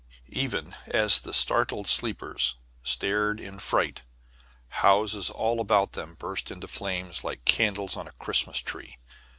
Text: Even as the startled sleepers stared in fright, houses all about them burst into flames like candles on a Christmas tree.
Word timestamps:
Even 0.33 0.75
as 0.87 1.19
the 1.19 1.31
startled 1.31 1.85
sleepers 1.85 2.55
stared 2.81 3.39
in 3.39 3.59
fright, 3.59 4.01
houses 4.69 5.29
all 5.29 5.59
about 5.59 5.91
them 5.91 6.15
burst 6.15 6.49
into 6.49 6.65
flames 6.67 7.23
like 7.23 7.45
candles 7.45 7.95
on 7.95 8.07
a 8.07 8.11
Christmas 8.13 8.63
tree. 8.63 8.97